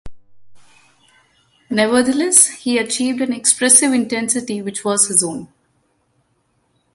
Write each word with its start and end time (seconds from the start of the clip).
Nevertheless, 1.69 2.47
he 2.61 2.79
achieved 2.79 3.21
an 3.21 3.31
expressive 3.31 3.93
intensity 3.93 4.59
which 4.59 4.83
was 4.83 5.07
his 5.09 5.23
own. 5.23 5.47